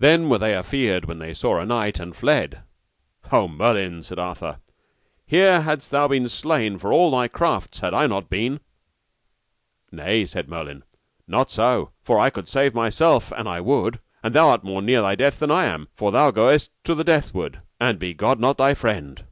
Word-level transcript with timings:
then 0.00 0.28
were 0.28 0.38
they 0.38 0.56
afeard 0.56 1.04
when 1.04 1.20
they 1.20 1.32
saw 1.32 1.60
a 1.60 1.64
knight, 1.64 2.00
and 2.00 2.16
fled. 2.16 2.62
O 3.30 3.46
Merlin, 3.46 4.02
said 4.02 4.18
Arthur, 4.18 4.58
here 5.24 5.60
hadst 5.60 5.92
thou 5.92 6.08
been 6.08 6.28
slain 6.28 6.78
for 6.78 6.92
all 6.92 7.12
thy 7.12 7.28
crafts 7.28 7.78
had 7.78 7.94
I 7.94 8.08
not 8.08 8.28
been. 8.28 8.58
Nay, 9.92 10.26
said 10.26 10.48
Merlin, 10.48 10.82
not 11.28 11.48
so, 11.52 11.92
for 12.02 12.18
I 12.18 12.28
could 12.28 12.48
save 12.48 12.74
myself 12.74 13.30
an 13.30 13.46
I 13.46 13.60
would; 13.60 14.00
and 14.24 14.34
thou 14.34 14.48
art 14.48 14.64
more 14.64 14.82
near 14.82 15.00
thy 15.00 15.14
death 15.14 15.38
than 15.38 15.52
I 15.52 15.66
am, 15.66 15.86
for 15.94 16.10
thou 16.10 16.32
goest 16.32 16.72
to 16.82 16.96
the 16.96 17.04
deathward, 17.04 17.62
an 17.78 17.98
God 17.98 17.98
be 18.00 18.14
not 18.44 18.58
thy 18.58 18.74
friend. 18.74 19.22